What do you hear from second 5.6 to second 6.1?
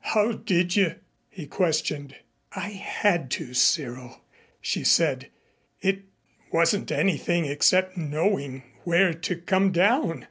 "It